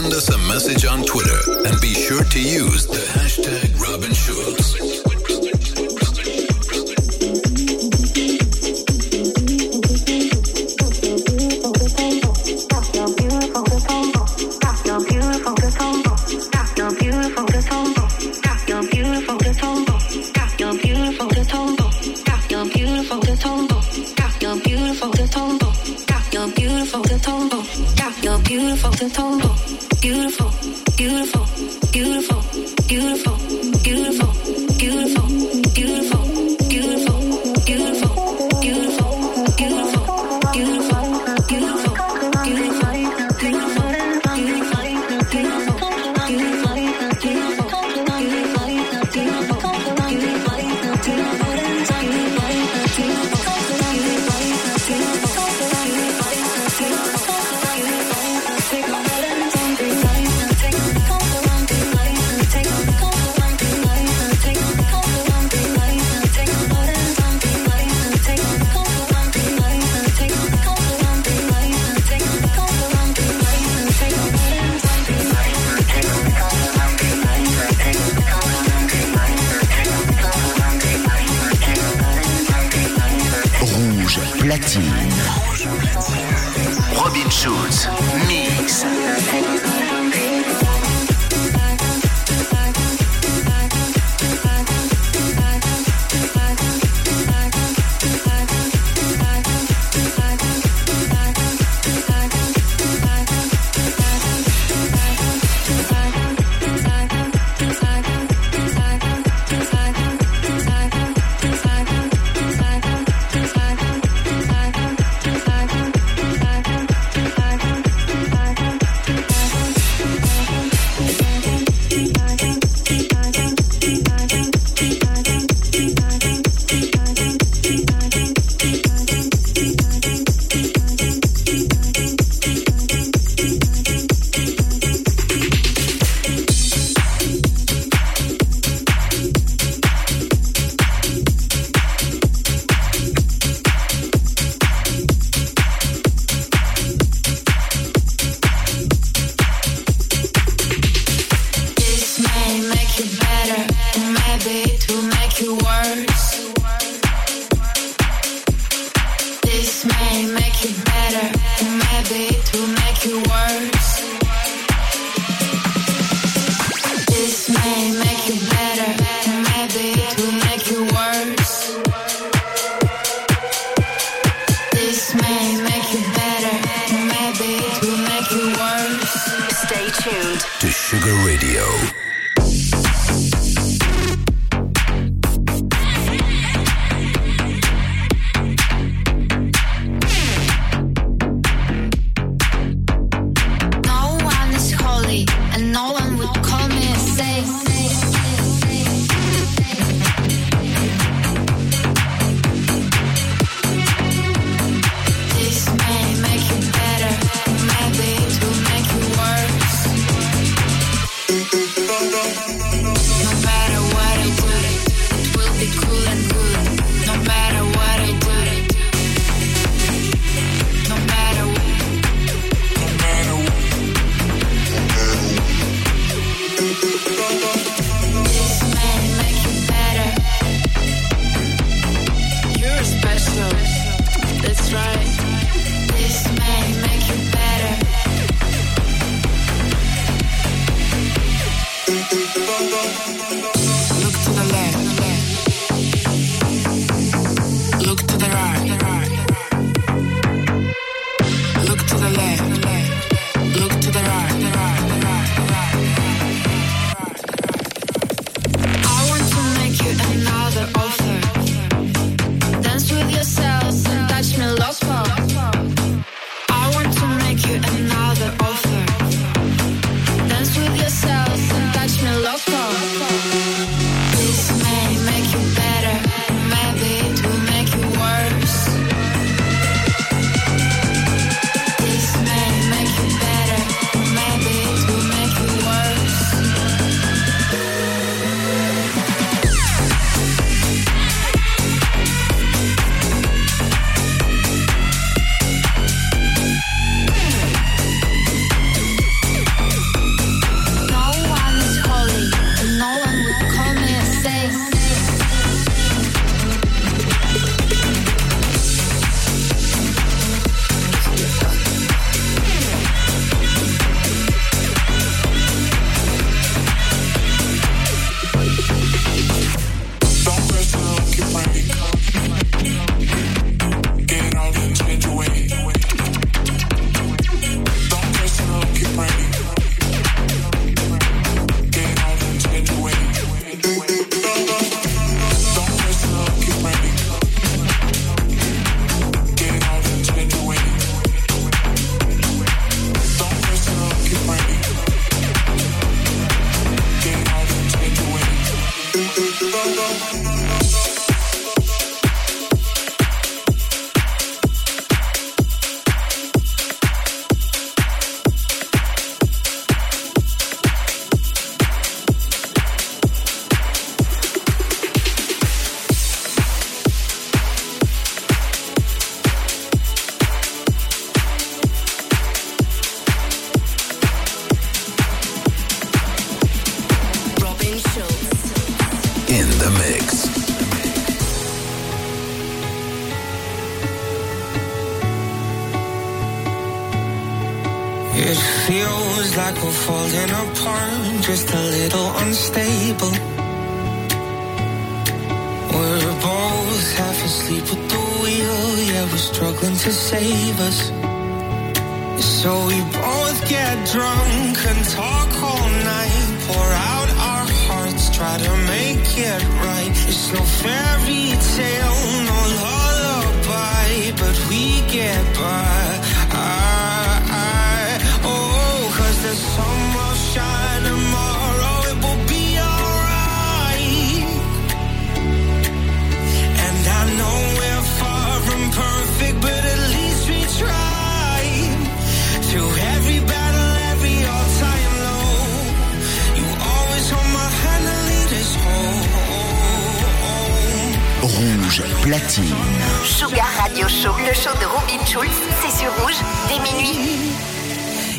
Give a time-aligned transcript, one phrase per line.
[0.00, 5.19] Send us a message on Twitter and be sure to use the hashtag Robin.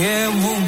[0.00, 0.32] É Eu.
[0.32, 0.67] we'll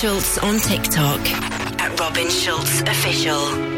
[0.00, 1.18] Schulz on TikTok
[1.80, 3.77] at Robin Schulz Official.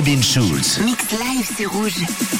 [0.00, 0.78] Robin Schulz.
[0.78, 2.39] Mix live, c'est rouge.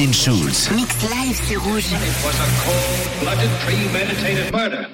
[0.00, 0.70] Robin Schulz.
[0.70, 1.92] Mix live, c'est rouge.
[1.92, 4.89] It was a cold-blooded, premeditated murder.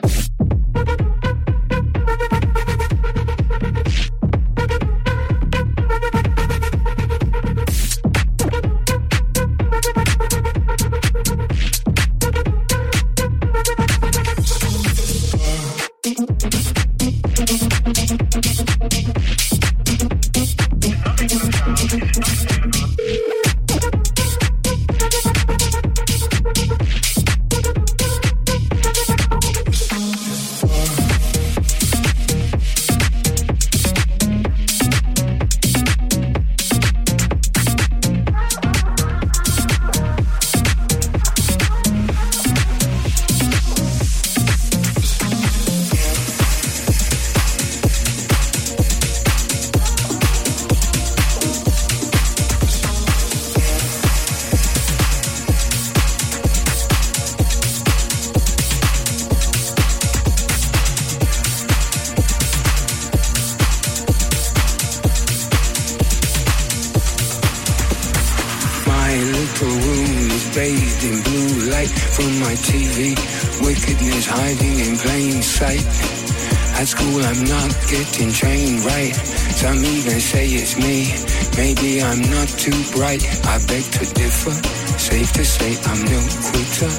[77.89, 79.14] Getting trained right.
[79.55, 81.12] Some even say it's me.
[81.57, 83.23] Maybe I'm not too bright.
[83.47, 84.55] I beg to differ.
[84.99, 86.91] Safe to say I'm no quitter.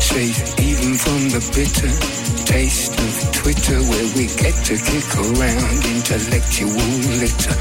[0.00, 1.92] Safe even from the bitter
[2.46, 6.88] taste of Twitter, where we get to kick around intellectual
[7.20, 7.56] litter.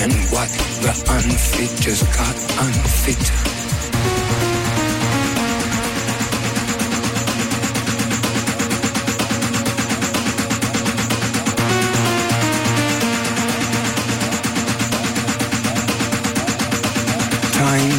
[0.00, 0.50] And what
[0.82, 2.36] the unfit just got
[2.66, 3.53] unfitter.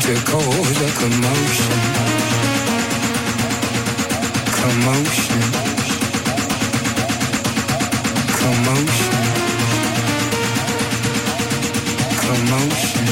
[0.06, 1.80] To cause a commotion.
[4.62, 5.46] Commotion.
[8.40, 9.16] Commotion.
[12.22, 13.08] Commotion.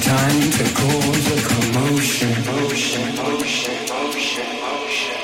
[0.00, 2.32] Time to cause a commotion.
[2.46, 5.16] Motion, motion, motion, motion.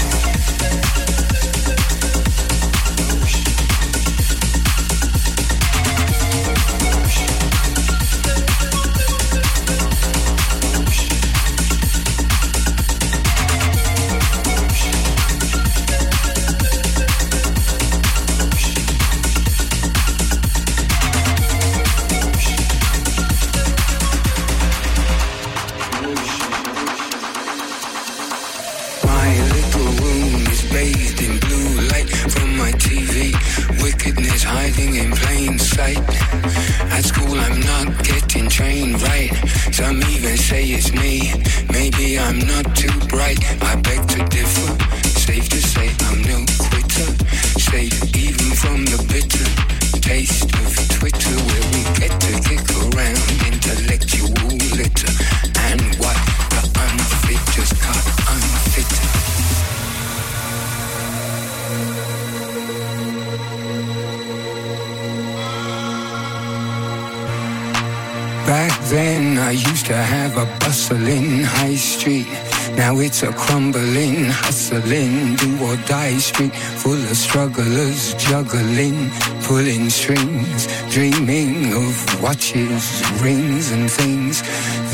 [73.13, 79.11] Now it's a crumbling, hustling, do or die street full of strugglers juggling,
[79.43, 84.41] pulling strings, dreaming of watches, rings and things.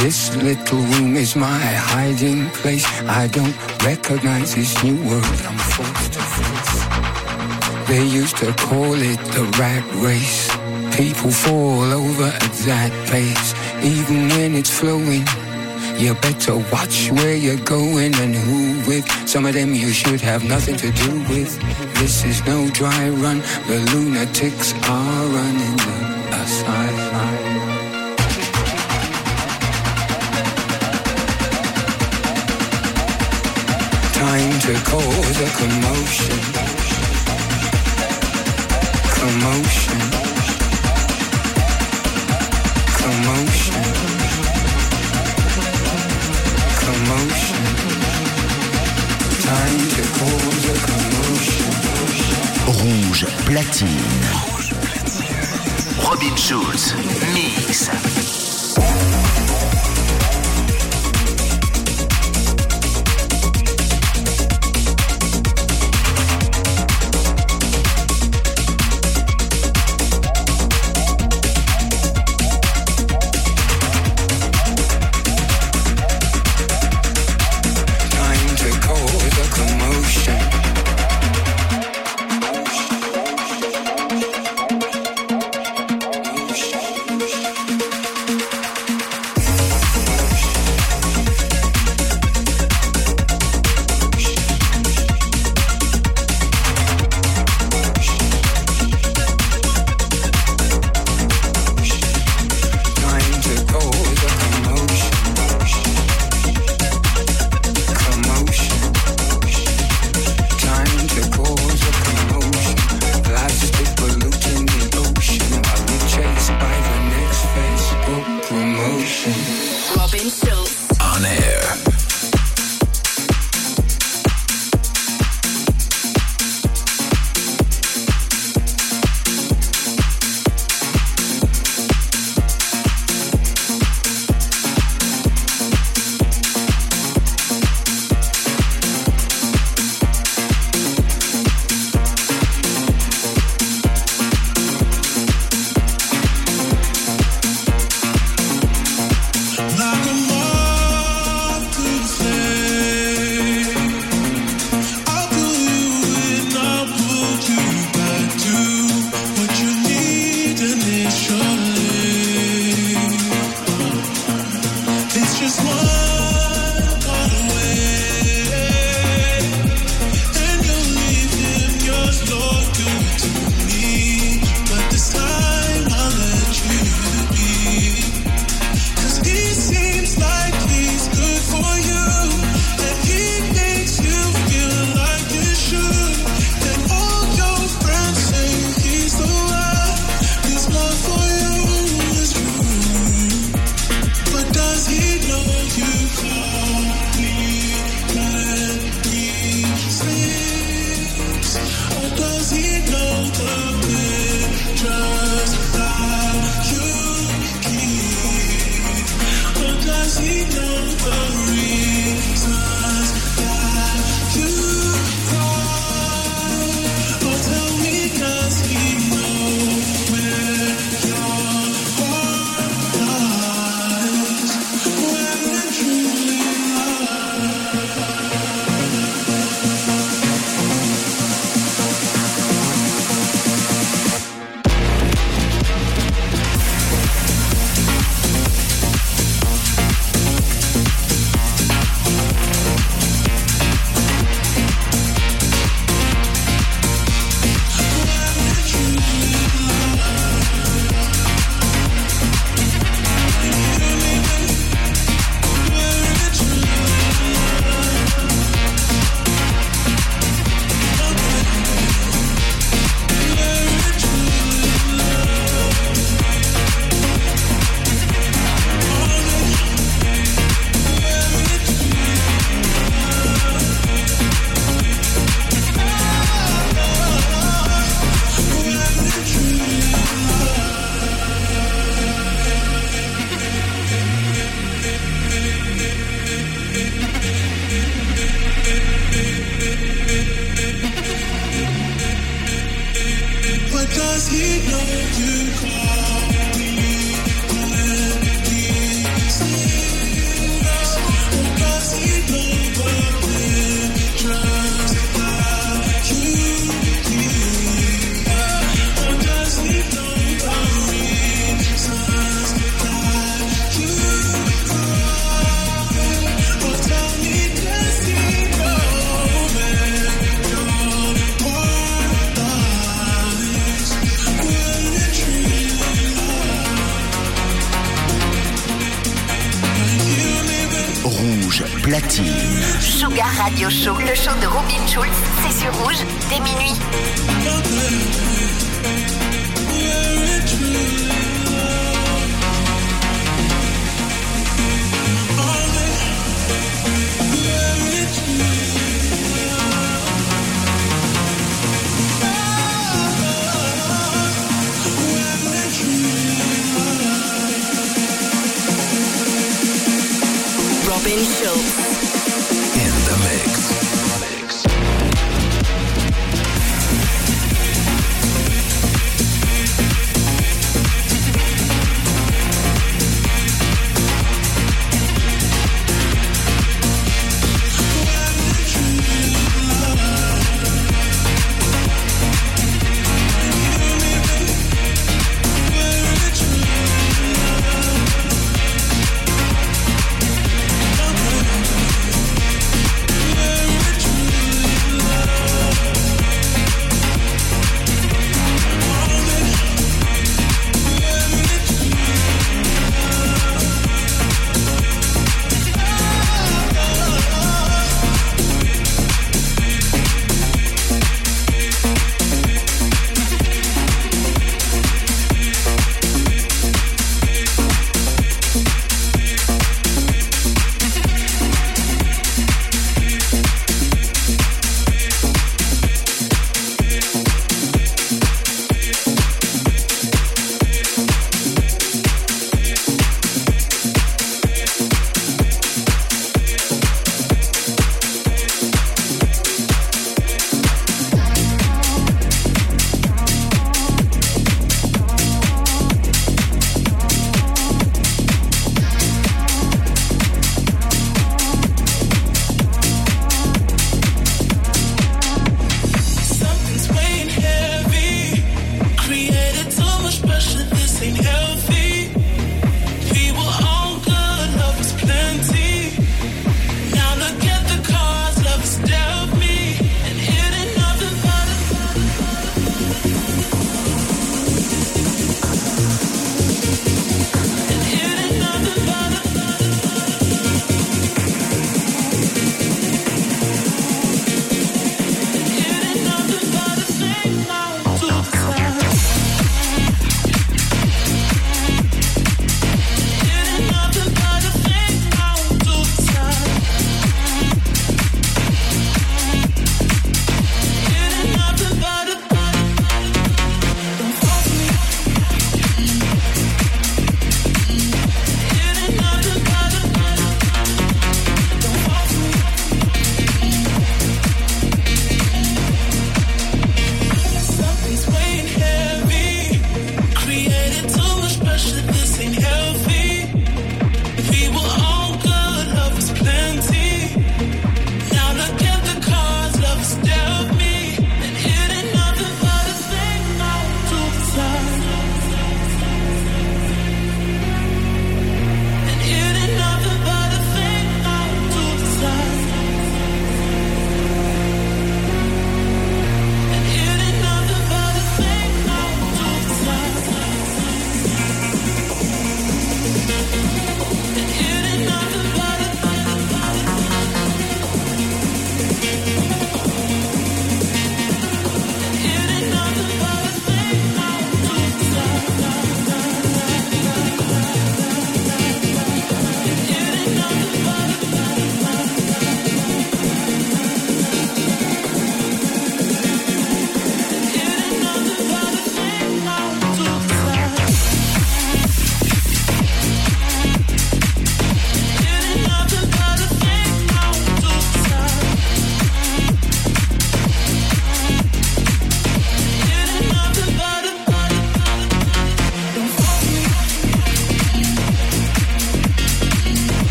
[0.00, 1.60] This little room is my
[1.92, 2.86] hiding place.
[3.06, 3.54] I don't
[3.84, 7.88] recognize this new world I'm forced to face.
[7.88, 10.48] They used to call it the rat race.
[10.96, 13.52] People fall over at that pace,
[13.84, 15.45] even when it's flowing.
[15.98, 19.08] You better watch where you're going and who with.
[19.26, 21.58] Some of them you should have nothing to do with.
[21.94, 23.38] This is no dry run.
[23.66, 27.66] The lunatics are running the asylum.
[34.12, 36.38] Time to cause a commotion.
[39.14, 40.00] Commotion.
[40.10, 40.25] Commotion.
[53.46, 53.90] Platine.
[56.02, 56.94] Robin Schulz,
[57.32, 58.15] mix.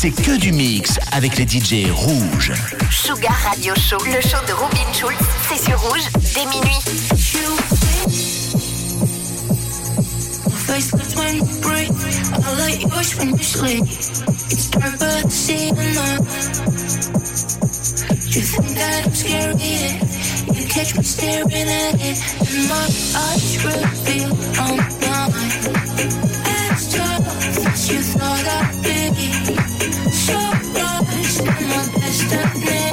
[0.00, 2.52] C'est que du mix avec les DJ rouges.
[2.88, 5.18] Sugar Radio Show, le show de Robin Schulz,
[5.48, 6.78] c'est sur Rouge dès minuit.
[20.78, 22.86] Catch me staring at it, and my
[23.18, 24.30] eyes reveal
[24.62, 25.34] I'm not
[26.46, 27.26] as tough
[27.66, 28.94] as you thought I'd be.
[30.12, 30.38] So
[30.78, 32.84] lost in my destiny.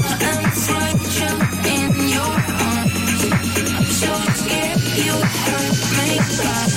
[0.00, 1.40] I am fragile
[1.76, 2.36] in your
[2.68, 3.22] arms.
[3.76, 6.10] I'm so scared you hurt me
[6.40, 6.70] bad.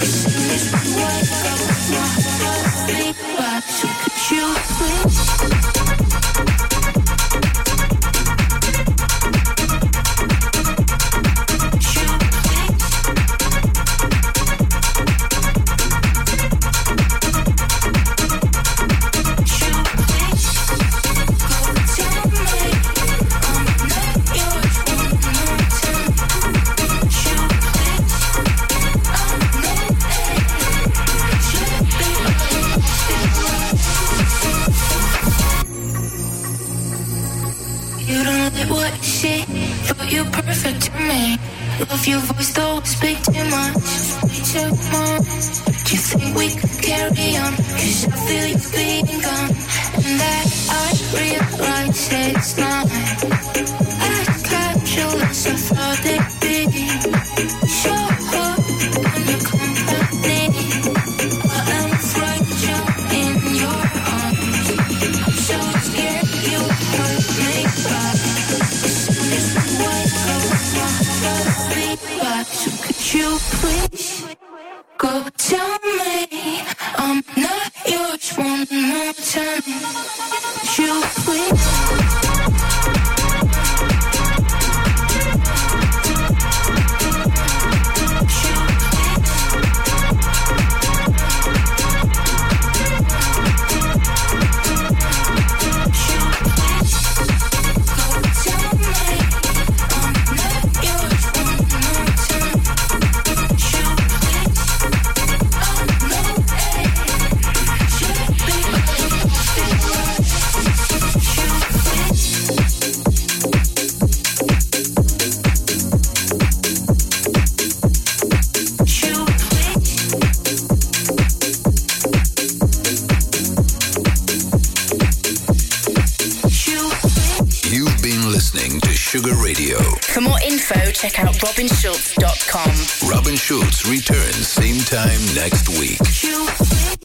[0.00, 0.64] As soon as
[2.88, 3.04] we
[3.36, 3.64] back.
[4.78, 5.81] Please?